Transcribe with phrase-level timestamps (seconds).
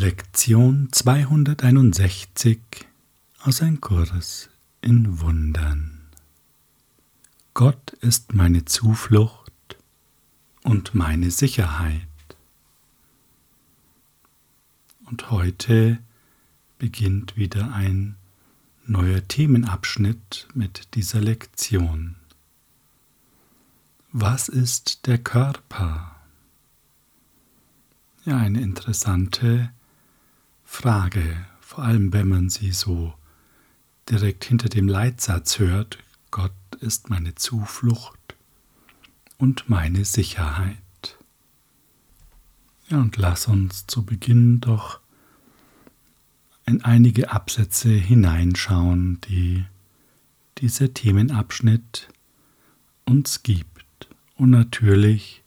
[0.00, 2.60] Lektion 261
[3.40, 4.48] aus ein Kurs
[4.80, 6.02] in Wundern.
[7.52, 9.76] Gott ist meine Zuflucht
[10.62, 12.06] und meine Sicherheit.
[15.06, 15.98] Und heute
[16.78, 18.14] beginnt wieder ein
[18.86, 22.14] neuer Themenabschnitt mit dieser Lektion.
[24.12, 26.14] Was ist der Körper?
[28.24, 29.72] Ja, eine interessante
[30.70, 33.12] Frage, vor allem wenn man sie so
[34.08, 35.98] direkt hinter dem Leitsatz hört,
[36.30, 38.36] Gott ist meine Zuflucht
[39.38, 40.76] und meine Sicherheit.
[42.88, 45.00] Ja, und lass uns zu Beginn doch
[46.64, 49.64] in einige Absätze hineinschauen, die
[50.58, 52.08] dieser Themenabschnitt
[53.04, 54.08] uns gibt.
[54.36, 55.42] Und natürlich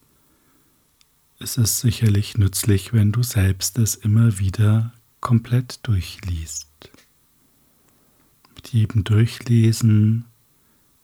[1.40, 6.68] ist es sicherlich nützlich, wenn du selbst es immer wieder komplett durchliest.
[8.56, 10.26] Mit jedem Durchlesen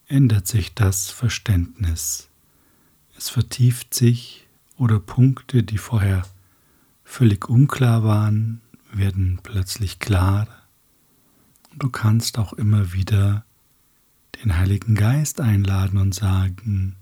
[0.07, 2.29] ändert sich das Verständnis.
[3.17, 4.47] Es vertieft sich
[4.77, 6.23] oder Punkte, die vorher
[7.03, 10.47] völlig unklar waren, werden plötzlich klar.
[11.75, 13.45] Du kannst auch immer wieder
[14.43, 16.95] den Heiligen Geist einladen und sagen,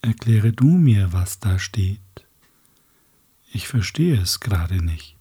[0.00, 2.00] erkläre du mir, was da steht.
[3.52, 5.17] Ich verstehe es gerade nicht.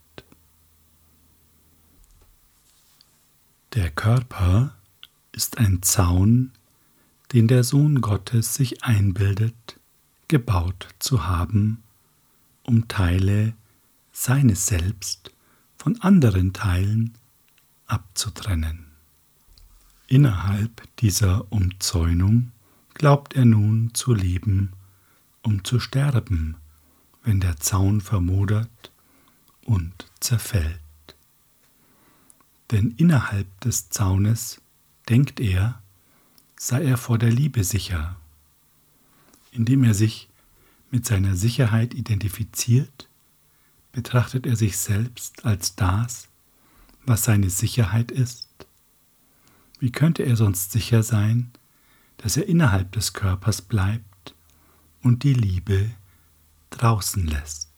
[3.77, 4.73] Der Körper
[5.31, 6.51] ist ein Zaun,
[7.31, 9.79] den der Sohn Gottes sich einbildet,
[10.27, 11.83] gebaut zu haben,
[12.63, 13.53] um Teile
[14.11, 15.29] seines Selbst
[15.77, 17.13] von anderen Teilen
[17.85, 18.87] abzutrennen.
[20.07, 22.53] Innerhalb dieser Umzäunung
[22.95, 24.71] glaubt er nun zu leben,
[25.43, 26.57] um zu sterben,
[27.21, 28.91] wenn der Zaun vermodert
[29.65, 30.79] und zerfällt
[32.71, 34.61] denn innerhalb des Zaunes
[35.09, 35.81] denkt er,
[36.57, 38.17] sei er vor der Liebe sicher.
[39.51, 40.29] Indem er sich
[40.91, 43.07] mit seiner Sicherheit identifiziert,
[43.91, 46.27] betrachtet er sich selbst als das,
[47.05, 48.47] was seine Sicherheit ist.
[49.79, 51.51] Wie könnte er sonst sicher sein,
[52.17, 54.35] dass er innerhalb des Körpers bleibt
[55.01, 55.91] und die Liebe
[56.71, 57.69] draußen lässt?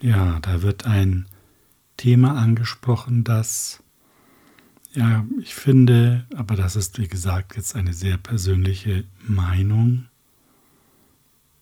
[0.00, 1.26] Ja, da wird ein
[1.96, 3.82] Thema angesprochen, das,
[4.92, 10.06] ja, ich finde, aber das ist wie gesagt jetzt eine sehr persönliche Meinung,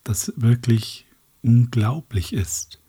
[0.03, 1.05] das wirklich
[1.41, 2.79] unglaublich ist.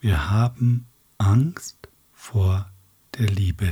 [0.00, 0.86] Wir haben
[1.18, 2.70] Angst vor
[3.18, 3.68] der Liebe.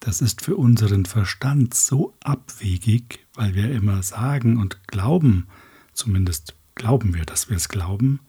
[0.00, 5.46] Das ist für unseren Verstand so abwegig, weil wir immer sagen und glauben,
[5.92, 8.20] zumindest glauben wir, dass wir es glauben,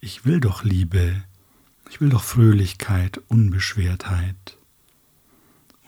[0.00, 1.22] ich will doch Liebe,
[1.90, 4.58] ich will doch Fröhlichkeit, Unbeschwertheit.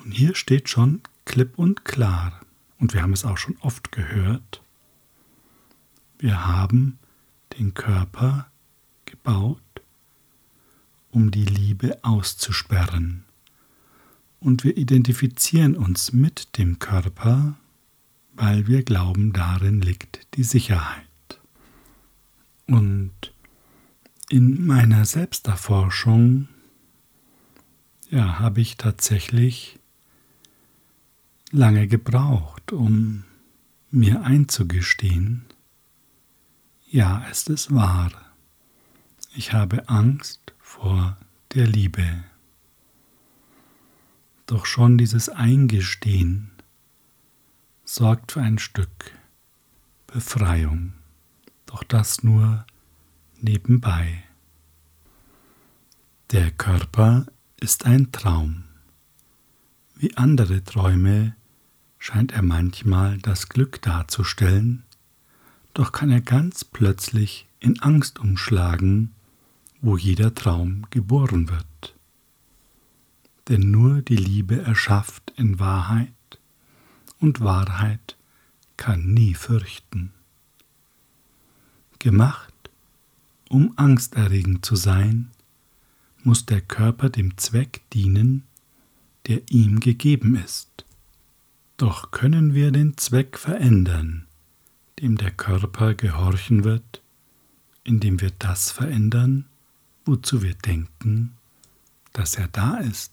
[0.05, 2.41] Und hier steht schon klipp und klar,
[2.79, 4.63] und wir haben es auch schon oft gehört,
[6.19, 6.99] wir haben
[7.59, 8.49] den Körper
[9.05, 9.61] gebaut,
[11.11, 13.25] um die Liebe auszusperren.
[14.41, 17.55] Und wir identifizieren uns mit dem Körper,
[18.35, 21.07] weil wir glauben, darin liegt die Sicherheit.
[22.67, 23.34] Und
[24.29, 26.49] in meiner Selbsterforschung
[28.11, 29.79] ja, habe ich tatsächlich
[31.51, 33.25] lange gebraucht, um
[33.91, 35.45] mir einzugestehen,
[36.91, 38.13] ja, es ist wahr,
[39.35, 41.17] ich habe Angst vor
[41.55, 42.25] der Liebe.
[44.47, 46.51] Doch schon dieses Eingestehen
[47.85, 49.13] sorgt für ein Stück
[50.07, 50.93] Befreiung,
[51.67, 52.65] doch das nur
[53.45, 54.25] nebenbei.
[56.33, 57.27] Der Körper
[57.61, 58.65] ist ein Traum.
[59.95, 61.37] Wie andere Träume
[61.99, 64.83] scheint er manchmal das Glück darzustellen,
[65.75, 69.15] doch kann er ganz plötzlich in Angst umschlagen,
[69.81, 71.95] wo jeder Traum geboren wird.
[73.49, 76.13] Denn nur die Liebe erschafft in Wahrheit,
[77.21, 78.17] und Wahrheit
[78.77, 80.13] kann nie fürchten.
[81.99, 82.54] Gemacht
[83.55, 85.31] um angsterregend zu sein,
[86.25, 88.43] muss der Körper dem Zweck dienen,
[89.29, 90.85] der ihm gegeben ist.
[91.77, 94.27] Doch können wir den Zweck verändern,
[94.99, 97.01] dem der Körper gehorchen wird,
[97.85, 99.45] indem wir das verändern,
[100.05, 101.37] wozu wir denken,
[102.13, 103.13] dass er da ist.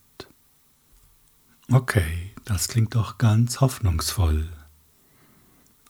[1.72, 4.50] Okay, das klingt doch ganz hoffnungsvoll.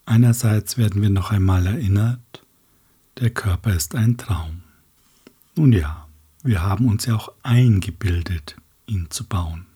[0.04, 2.41] Einerseits werden wir noch einmal erinnert,
[3.18, 4.62] der Körper ist ein Traum.
[5.56, 6.08] Nun ja,
[6.42, 8.56] wir haben uns ja auch eingebildet,
[8.86, 9.66] ihn zu bauen.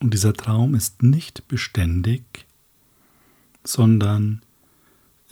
[0.00, 2.46] Und dieser Traum ist nicht beständig,
[3.64, 4.42] sondern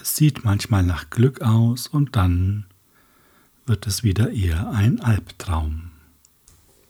[0.01, 2.67] es sieht manchmal nach Glück aus und dann
[3.65, 5.91] wird es wieder eher ein Albtraum.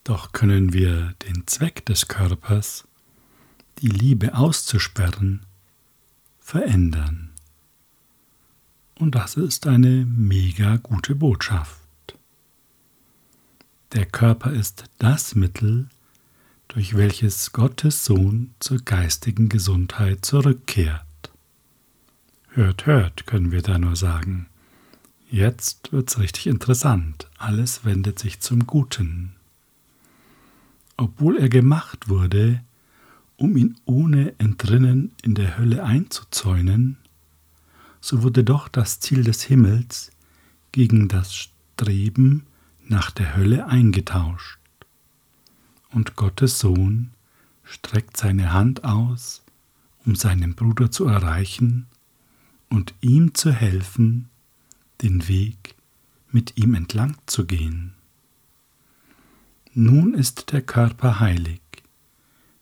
[0.05, 2.87] Doch können wir den Zweck des Körpers,
[3.79, 5.45] die Liebe auszusperren,
[6.39, 7.26] verändern.
[8.99, 11.81] Und das ist eine mega gute Botschaft.
[13.93, 15.89] Der Körper ist das Mittel,
[16.69, 21.03] durch welches Gottes Sohn zur geistigen Gesundheit zurückkehrt.
[22.49, 24.47] Hört, hört, können wir da nur sagen.
[25.31, 27.29] Jetzt wird's richtig interessant.
[27.37, 29.35] Alles wendet sich zum Guten.
[30.97, 32.63] Obwohl er gemacht wurde,
[33.37, 36.97] um ihn ohne Entrinnen in der Hölle einzuzäunen,
[38.01, 40.11] so wurde doch das Ziel des Himmels
[40.73, 42.47] gegen das Streben
[42.87, 44.59] nach der Hölle eingetauscht.
[45.91, 47.13] Und Gottes Sohn
[47.65, 49.43] streckt seine Hand aus,
[50.05, 51.87] um seinen Bruder zu erreichen
[52.69, 54.29] und ihm zu helfen,
[55.03, 55.75] den Weg
[56.31, 57.95] mit ihm entlang zu gehen.
[59.75, 61.61] Nun ist der Körper heilig,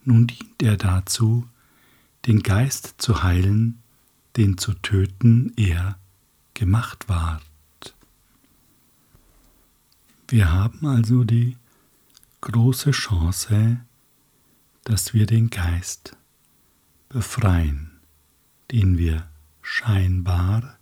[0.04, 1.48] nun dient er dazu,
[2.26, 3.82] den Geist zu heilen,
[4.36, 5.98] den zu töten er
[6.54, 7.42] gemacht ward.
[10.28, 11.56] Wir haben also die
[12.40, 13.80] große Chance,
[14.84, 16.16] dass wir den Geist
[17.08, 18.00] befreien,
[18.70, 19.28] den wir
[19.62, 20.78] scheinbar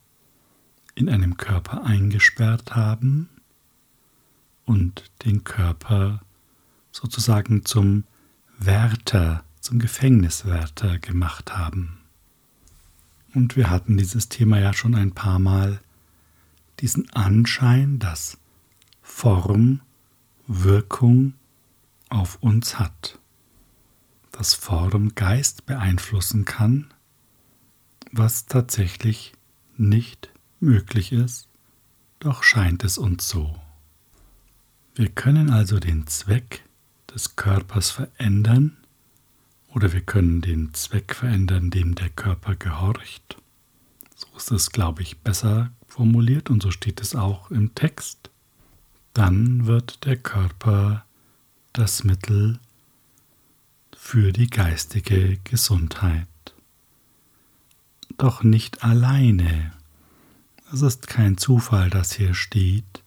[0.95, 3.29] in einem Körper eingesperrt haben
[4.65, 6.21] und den Körper
[6.91, 8.05] sozusagen zum
[8.59, 12.02] Wärter, zum Gefängniswärter gemacht haben.
[13.35, 15.81] Und wir hatten dieses Thema ja schon ein paar Mal,
[16.81, 18.39] diesen Anschein, dass
[19.01, 19.81] Form
[20.47, 21.35] Wirkung
[22.09, 23.19] auf uns hat,
[24.33, 26.93] dass Form Geist beeinflussen kann,
[28.11, 29.33] was tatsächlich
[29.77, 30.31] nicht
[30.61, 31.49] möglich ist,
[32.19, 33.59] doch scheint es uns so.
[34.95, 36.65] Wir können also den Zweck
[37.15, 38.77] des Körpers verändern
[39.75, 43.37] oder wir können den Zweck verändern, dem der Körper gehorcht.
[44.15, 48.31] So ist es, glaube ich, besser formuliert und so steht es auch im Text.
[49.15, 51.05] Dann wird der Körper
[51.73, 52.59] das Mittel
[53.97, 56.27] für die geistige Gesundheit.
[58.19, 59.73] Doch nicht alleine.
[60.73, 63.03] Es ist kein Zufall, dass hier steht,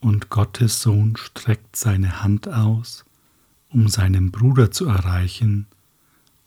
[0.00, 3.04] und Gottes Sohn streckt seine Hand aus,
[3.70, 5.66] um seinen Bruder zu erreichen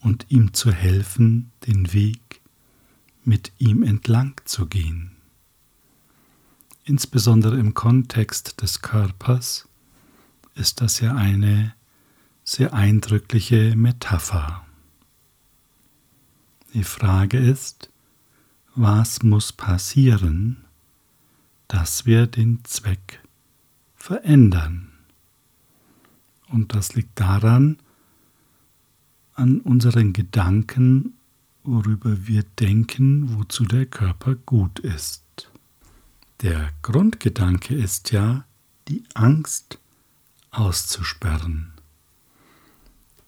[0.00, 2.40] und ihm zu helfen, den Weg
[3.24, 5.12] mit ihm entlang zu gehen.
[6.84, 9.68] Insbesondere im Kontext des Körpers
[10.54, 11.74] ist das ja eine
[12.42, 14.66] sehr eindrückliche Metapher.
[16.72, 17.90] Die Frage ist,
[18.74, 20.64] was muss passieren,
[21.68, 23.20] dass wir den Zweck
[23.94, 24.90] verändern?
[26.48, 27.78] Und das liegt daran,
[29.40, 31.14] an unseren Gedanken,
[31.64, 35.50] worüber wir denken, wozu der Körper gut ist.
[36.42, 38.44] Der Grundgedanke ist ja,
[38.88, 39.78] die Angst
[40.50, 41.72] auszusperren.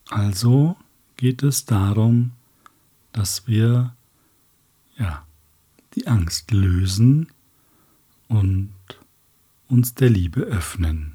[0.09, 0.77] Also
[1.17, 2.33] geht es darum,
[3.13, 3.95] dass wir
[4.99, 5.27] ja,
[5.95, 7.29] die Angst lösen
[8.29, 8.75] und
[9.69, 11.13] uns der Liebe öffnen.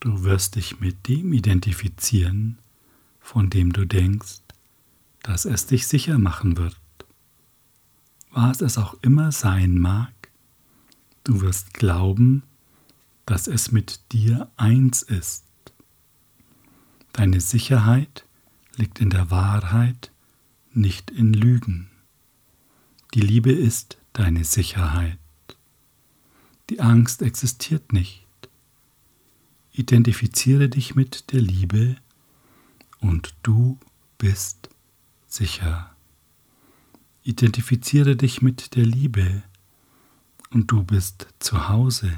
[0.00, 2.58] Du wirst dich mit dem identifizieren,
[3.26, 4.40] von dem du denkst,
[5.22, 6.78] dass es dich sicher machen wird.
[8.30, 10.12] Was es auch immer sein mag,
[11.24, 12.44] du wirst glauben,
[13.26, 15.44] dass es mit dir eins ist.
[17.12, 18.24] Deine Sicherheit
[18.76, 20.12] liegt in der Wahrheit,
[20.72, 21.90] nicht in Lügen.
[23.12, 25.18] Die Liebe ist deine Sicherheit.
[26.70, 28.24] Die Angst existiert nicht.
[29.72, 31.96] Identifiziere dich mit der Liebe
[33.08, 33.78] und du
[34.18, 34.68] bist
[35.26, 35.94] sicher.
[37.22, 39.42] Identifiziere dich mit der Liebe
[40.50, 42.12] und du bist zu Hause.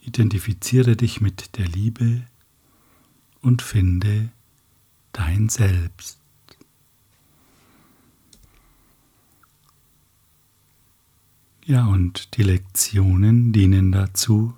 [0.00, 2.22] Identifiziere dich mit der Liebe
[3.40, 4.30] und finde
[5.12, 6.18] dein Selbst.
[11.64, 14.54] Ja, und die Lektionen dienen dazu,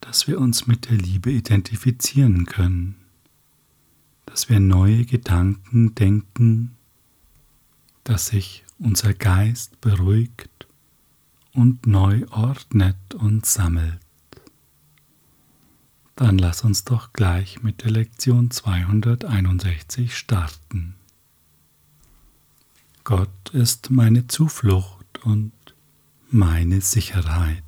[0.00, 3.01] dass wir uns mit der Liebe identifizieren können
[4.32, 6.74] dass wir neue Gedanken denken,
[8.02, 10.66] dass sich unser Geist beruhigt
[11.52, 14.00] und neu ordnet und sammelt.
[16.16, 20.94] Dann lass uns doch gleich mit der Lektion 261 starten.
[23.04, 25.52] Gott ist meine Zuflucht und
[26.30, 27.62] meine Sicherheit.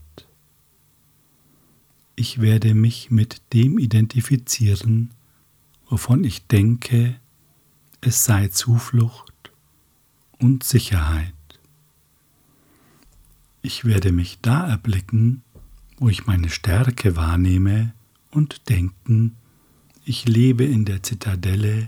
[2.17, 5.11] Ich werde mich mit dem identifizieren,
[5.95, 7.21] wovon ich denke,
[8.01, 9.53] es sei Zuflucht
[10.41, 11.33] und Sicherheit.
[13.63, 15.45] Ich werde mich da erblicken,
[15.99, 17.95] wo ich meine Stärke wahrnehme
[18.33, 19.37] und denken,
[20.05, 21.87] ich lebe in der Zitadelle,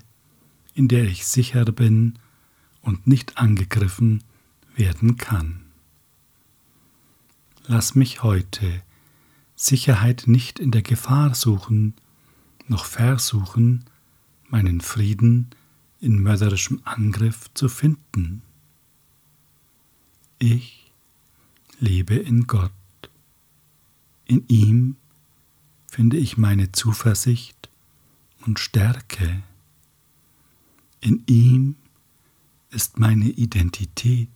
[0.72, 2.16] in der ich sicher bin
[2.82, 4.22] und nicht angegriffen
[4.76, 5.62] werden kann.
[7.66, 8.84] Lass mich heute
[9.56, 11.94] Sicherheit nicht in der Gefahr suchen,
[12.68, 13.84] noch versuchen,
[14.48, 15.50] meinen Frieden
[16.00, 18.42] in mörderischem Angriff zu finden.
[20.38, 20.92] Ich
[21.80, 22.72] lebe in Gott.
[24.26, 24.96] In ihm
[25.90, 27.70] finde ich meine Zuversicht
[28.44, 29.42] und Stärke.
[31.00, 31.76] In ihm
[32.70, 34.28] ist meine Identität.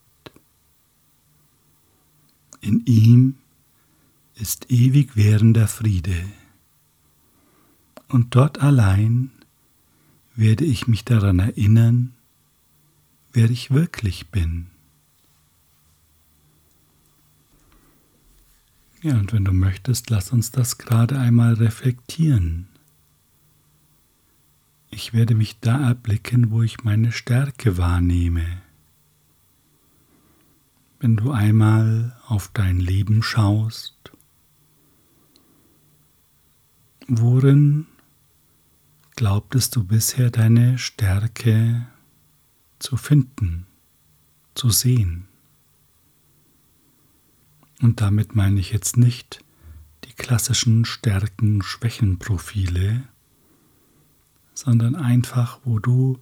[2.60, 3.36] In ihm
[4.34, 6.16] ist ewig währender Friede.
[8.08, 9.30] Und dort allein
[10.40, 12.14] werde ich mich daran erinnern,
[13.34, 14.68] wer ich wirklich bin.
[19.02, 22.68] Ja, und wenn du möchtest, lass uns das gerade einmal reflektieren.
[24.90, 28.62] Ich werde mich da erblicken, wo ich meine Stärke wahrnehme.
[31.00, 34.10] Wenn du einmal auf dein Leben schaust,
[37.08, 37.86] worin
[39.20, 41.86] glaubtest du bisher deine Stärke
[42.78, 43.66] zu finden,
[44.54, 45.28] zu sehen?
[47.82, 49.44] Und damit meine ich jetzt nicht
[50.04, 53.02] die klassischen Stärken-Schwächen-Profile,
[54.54, 56.18] sondern einfach, wo du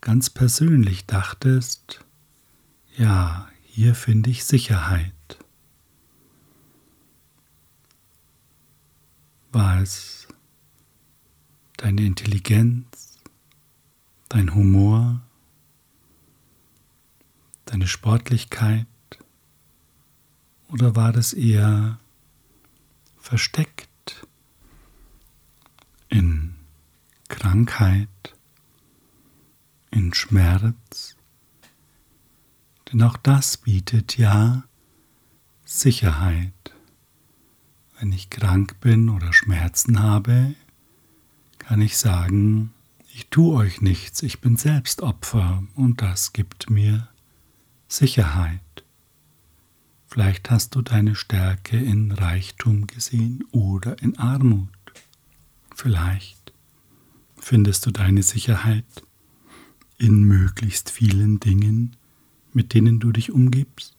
[0.00, 2.04] ganz persönlich dachtest,
[2.96, 5.12] ja, hier finde ich Sicherheit.
[9.50, 10.19] War es
[11.80, 13.18] deine Intelligenz,
[14.28, 15.22] dein Humor,
[17.64, 18.86] deine Sportlichkeit,
[20.68, 21.98] oder war das eher
[23.16, 24.26] versteckt
[26.10, 26.54] in
[27.28, 28.36] Krankheit,
[29.90, 31.16] in Schmerz?
[32.92, 34.64] Denn auch das bietet ja
[35.64, 36.52] Sicherheit.
[37.98, 40.54] Wenn ich krank bin oder Schmerzen habe,
[41.70, 42.72] kann ich sagen,
[43.14, 47.08] ich tue euch nichts, ich bin selbst Opfer und das gibt mir
[47.86, 48.60] Sicherheit.
[50.08, 54.68] Vielleicht hast du deine Stärke in Reichtum gesehen oder in Armut.
[55.72, 56.52] Vielleicht
[57.36, 59.04] findest du deine Sicherheit
[59.96, 61.94] in möglichst vielen Dingen,
[62.52, 63.96] mit denen du dich umgibst.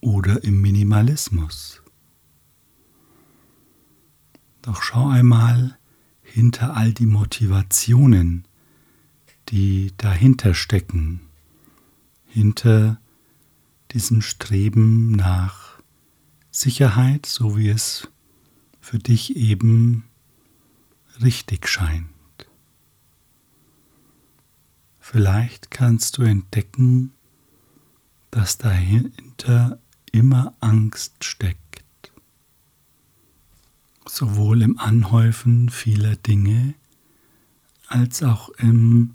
[0.00, 1.82] Oder im Minimalismus.
[4.62, 5.76] Doch schau einmal
[6.26, 8.44] hinter all die Motivationen,
[9.48, 11.20] die dahinter stecken,
[12.26, 13.00] hinter
[13.92, 15.80] diesem Streben nach
[16.50, 18.08] Sicherheit, so wie es
[18.80, 20.04] für dich eben
[21.22, 22.08] richtig scheint.
[25.00, 27.12] Vielleicht kannst du entdecken,
[28.30, 29.78] dass dahinter
[30.12, 31.65] immer Angst steckt,
[34.08, 36.74] sowohl im Anhäufen vieler Dinge
[37.88, 39.14] als auch im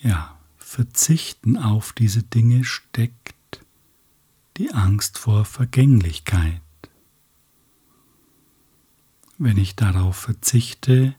[0.00, 3.34] ja, Verzichten auf diese Dinge steckt
[4.56, 6.60] die Angst vor Vergänglichkeit.
[9.38, 11.14] Wenn ich darauf verzichte,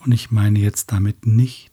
[0.00, 1.72] und ich meine jetzt damit nicht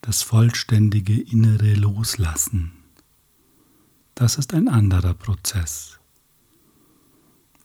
[0.00, 2.72] das vollständige innere Loslassen,
[4.14, 5.98] das ist ein anderer Prozess.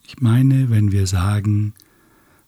[0.06, 1.74] Ich meine, wenn wir sagen,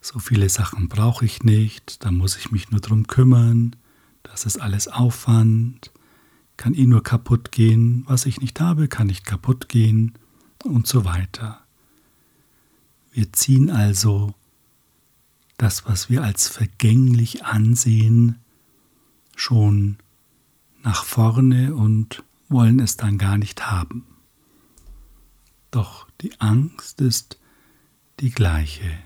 [0.01, 3.75] so viele Sachen brauche ich nicht, da muss ich mich nur drum kümmern,
[4.23, 5.91] das ist alles Aufwand,
[6.57, 10.15] kann eh nur kaputt gehen, was ich nicht habe, kann nicht kaputt gehen
[10.65, 11.61] und so weiter.
[13.11, 14.35] Wir ziehen also
[15.57, 18.39] das, was wir als vergänglich ansehen,
[19.35, 19.97] schon
[20.83, 24.05] nach vorne und wollen es dann gar nicht haben.
[25.71, 27.39] Doch die Angst ist
[28.21, 28.99] die gleiche.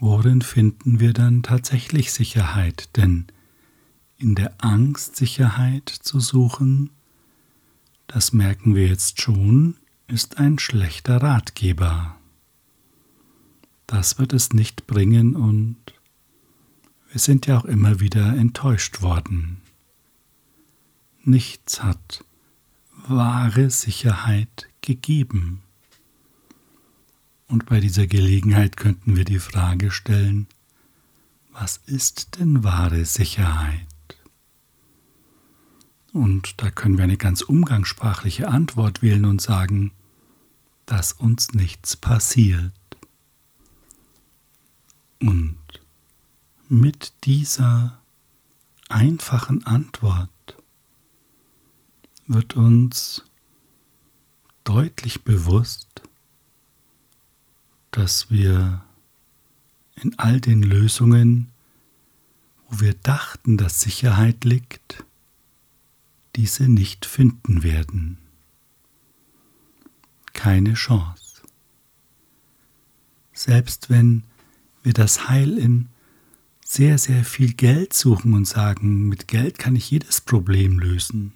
[0.00, 2.96] Worin finden wir dann tatsächlich Sicherheit?
[2.96, 3.26] Denn
[4.16, 6.90] in der Angst Sicherheit zu suchen,
[8.06, 9.76] das merken wir jetzt schon,
[10.06, 12.16] ist ein schlechter Ratgeber.
[13.86, 15.76] Das wird es nicht bringen und
[17.10, 19.62] wir sind ja auch immer wieder enttäuscht worden.
[21.24, 22.24] Nichts hat
[23.06, 25.62] wahre Sicherheit gegeben.
[27.48, 30.46] Und bei dieser Gelegenheit könnten wir die Frage stellen,
[31.52, 33.86] was ist denn wahre Sicherheit?
[36.12, 39.92] Und da können wir eine ganz umgangssprachliche Antwort wählen und sagen,
[40.86, 42.72] dass uns nichts passiert.
[45.20, 45.58] Und
[46.68, 47.98] mit dieser
[48.88, 50.30] einfachen Antwort
[52.26, 53.24] wird uns
[54.64, 56.02] deutlich bewusst,
[57.90, 58.82] dass wir
[59.96, 61.50] in all den Lösungen,
[62.68, 65.04] wo wir dachten, dass Sicherheit liegt,
[66.36, 68.18] diese nicht finden werden.
[70.32, 71.42] Keine Chance.
[73.32, 74.24] Selbst wenn
[74.82, 75.88] wir das Heil in
[76.64, 81.32] sehr, sehr viel Geld suchen und sagen, mit Geld kann ich jedes Problem lösen.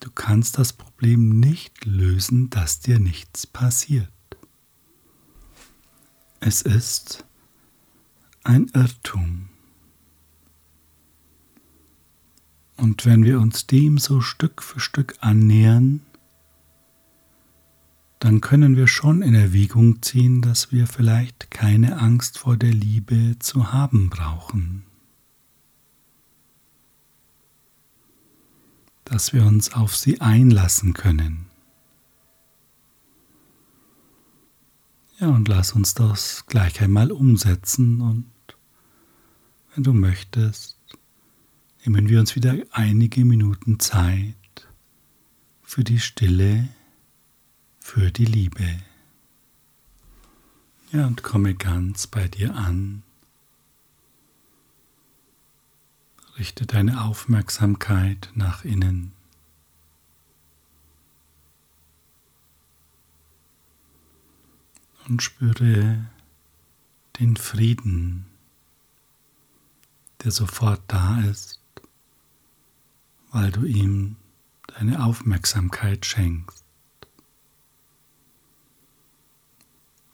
[0.00, 4.10] Du kannst das Problem nicht lösen, dass dir nichts passiert.
[6.46, 7.24] Es ist
[8.42, 9.48] ein Irrtum.
[12.76, 16.02] Und wenn wir uns dem so Stück für Stück annähern,
[18.18, 23.36] dann können wir schon in Erwägung ziehen, dass wir vielleicht keine Angst vor der Liebe
[23.38, 24.84] zu haben brauchen.
[29.06, 31.46] Dass wir uns auf sie einlassen können.
[35.20, 38.26] Ja, und lass uns das gleich einmal umsetzen und
[39.74, 40.78] wenn du möchtest,
[41.84, 44.34] nehmen wir uns wieder einige Minuten Zeit
[45.62, 46.68] für die Stille,
[47.78, 48.66] für die Liebe.
[50.92, 53.02] Ja, und komme ganz bei dir an.
[56.38, 59.12] Richte deine Aufmerksamkeit nach innen.
[65.08, 66.06] Und spüre
[67.20, 68.26] den Frieden,
[70.22, 71.60] der sofort da ist
[73.34, 74.14] weil du ihm
[74.68, 76.64] deine Aufmerksamkeit schenkst.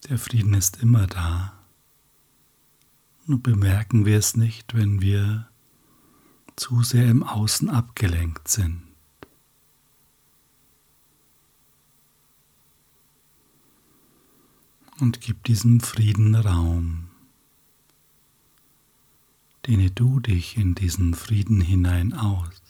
[0.08, 1.52] Der Frieden ist immer da.
[3.26, 5.46] Nur bemerken wir es nicht, wenn wir
[6.56, 8.89] zu sehr im Außen abgelenkt sind.
[15.00, 17.08] Und gib diesem Frieden Raum.
[19.66, 22.62] Dehne du dich in diesen Frieden hinein aus.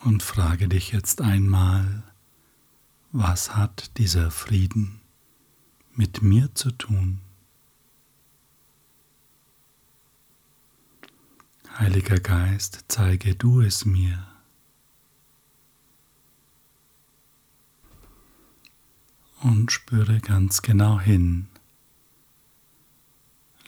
[0.00, 2.02] Und frage dich jetzt einmal,
[3.12, 5.00] was hat dieser Frieden
[5.94, 7.20] mit mir zu tun?
[11.82, 14.24] Heiliger Geist, zeige du es mir.
[19.40, 21.48] Und spüre ganz genau hin.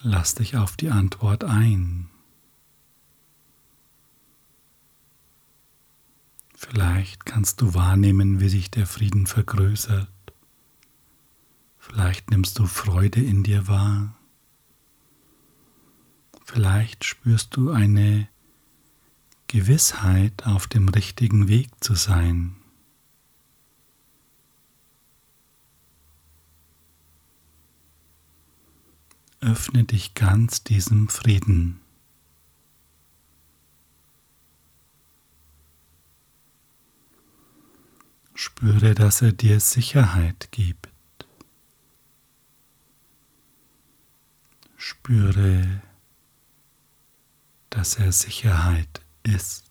[0.01, 2.09] Lass dich auf die Antwort ein.
[6.55, 10.09] Vielleicht kannst du wahrnehmen, wie sich der Frieden vergrößert.
[11.79, 14.17] Vielleicht nimmst du Freude in dir wahr.
[16.45, 18.29] Vielleicht spürst du eine
[19.49, 22.57] Gewissheit, auf dem richtigen Weg zu sein.
[29.41, 31.81] Öffne dich ganz diesem Frieden.
[38.35, 40.89] Spüre, dass er dir Sicherheit gibt.
[44.77, 45.83] Spüre,
[47.75, 49.65] dass er Sicherheit ist.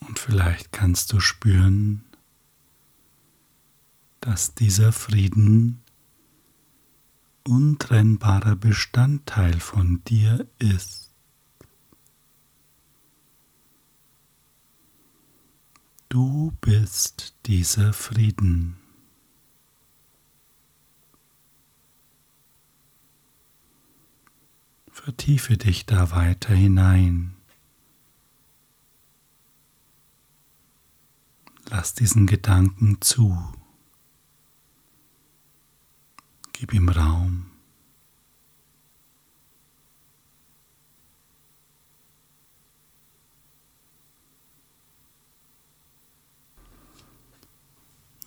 [0.00, 2.04] Und vielleicht kannst du spüren,
[4.20, 5.82] dass dieser Frieden
[7.44, 11.05] untrennbarer Bestandteil von dir ist.
[16.08, 18.76] Du bist dieser Frieden.
[24.88, 27.36] Vertiefe dich da weiter hinein.
[31.68, 33.36] Lass diesen Gedanken zu.
[36.52, 37.55] Gib ihm Raum.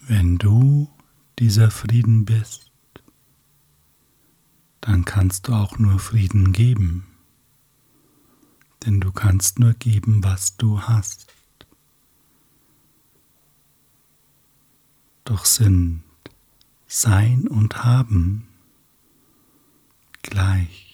[0.10, 0.90] Wenn du
[1.38, 2.72] dieser Frieden bist,
[4.82, 7.06] dann kannst du auch nur Frieden geben,
[8.84, 11.28] denn du kannst nur geben, was du hast.
[15.26, 16.02] Doch sind
[16.88, 18.48] Sein und Haben
[20.24, 20.89] gleich.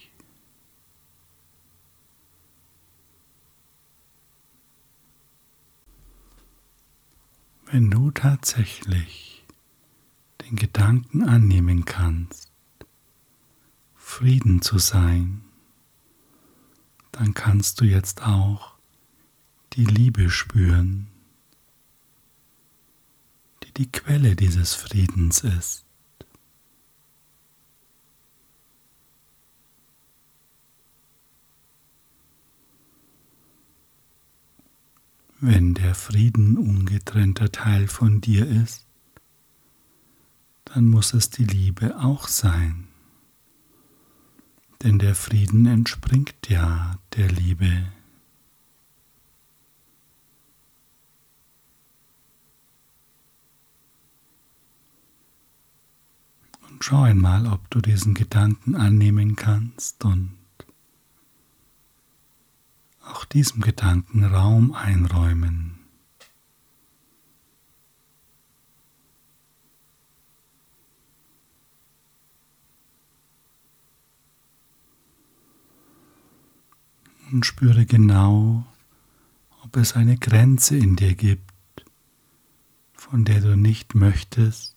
[7.66, 9.44] Wenn du tatsächlich
[10.42, 12.52] den Gedanken annehmen kannst,
[13.96, 15.44] Frieden zu sein,
[17.12, 18.76] dann kannst du jetzt auch
[19.74, 21.08] die Liebe spüren,
[23.64, 25.85] die die Quelle dieses Friedens ist.
[35.40, 38.86] Wenn der Frieden ungetrennter Teil von dir ist,
[40.66, 42.88] dann muss es die Liebe auch sein
[44.86, 47.92] denn der Frieden entspringt ja der Liebe.
[56.70, 60.38] Und schau einmal, ob du diesen Gedanken annehmen kannst und
[63.06, 65.76] auch diesem Gedanken Raum einräumen.
[77.32, 78.66] und spüre genau,
[79.64, 81.52] ob es eine Grenze in dir gibt,
[82.94, 84.76] von der du nicht möchtest,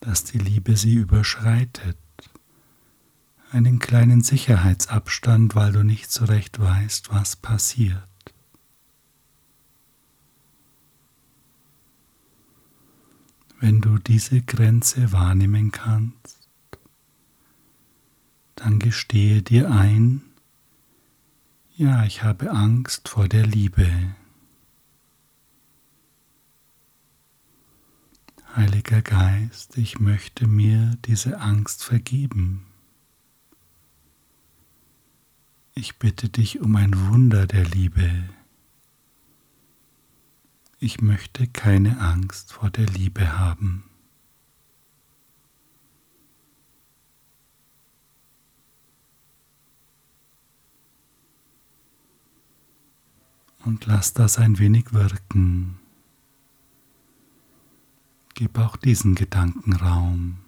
[0.00, 1.98] dass die Liebe sie überschreitet.
[3.54, 8.02] Einen kleinen Sicherheitsabstand, weil du nicht so recht weißt, was passiert.
[13.60, 16.48] Wenn du diese Grenze wahrnehmen kannst,
[18.56, 20.22] dann gestehe dir ein,
[21.76, 24.16] ja, ich habe Angst vor der Liebe.
[28.56, 32.66] Heiliger Geist, ich möchte mir diese Angst vergeben.
[35.74, 38.28] Ich bitte dich um ein Wunder der Liebe.
[40.78, 43.84] Ich möchte keine Angst vor der Liebe haben.
[53.64, 55.78] und lass das ein wenig wirken.
[58.34, 60.43] Gib auch diesen Gedanken Raum.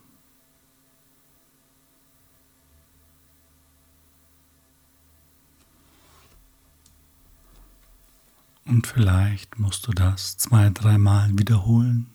[8.66, 12.08] Und vielleicht musst du das zwei, dreimal wiederholen.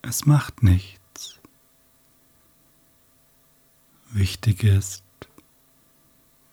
[0.00, 1.38] Es macht nichts.
[4.10, 5.04] Wichtig ist,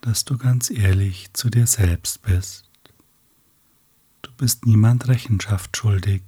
[0.01, 2.69] dass du ganz ehrlich zu dir selbst bist.
[4.21, 6.23] Du bist niemand Rechenschaft schuldig.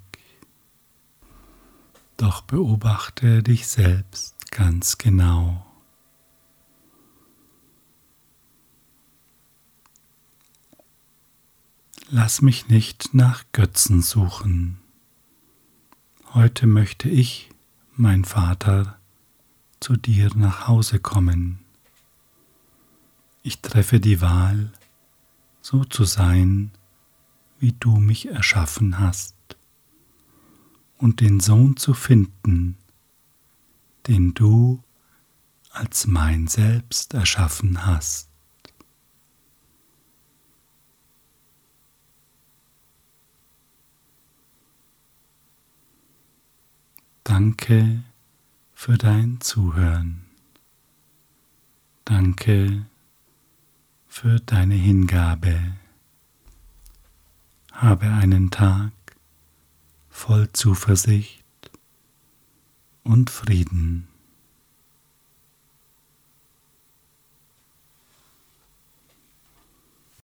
[2.17, 5.70] Doch beobachte dich selbst ganz genau.
[12.13, 14.81] Lass mich nicht nach Götzen suchen.
[16.33, 17.49] Heute möchte ich,
[17.95, 18.99] mein Vater,
[19.79, 21.59] zu dir nach Hause kommen.
[23.43, 24.73] Ich treffe die Wahl,
[25.61, 26.71] so zu sein,
[27.59, 29.37] wie du mich erschaffen hast,
[30.97, 32.75] und den Sohn zu finden,
[34.07, 34.83] den du
[35.69, 38.30] als mein Selbst erschaffen hast.
[47.31, 48.03] Danke
[48.73, 50.25] für dein Zuhören.
[52.03, 52.87] Danke
[54.05, 55.77] für deine Hingabe.
[57.71, 58.91] Habe einen Tag
[60.09, 61.45] voll Zuversicht
[63.05, 64.10] und Frieden.